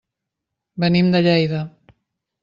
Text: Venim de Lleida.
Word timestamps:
Venim 0.83 1.11
de 1.15 1.21
Lleida. 1.27 1.59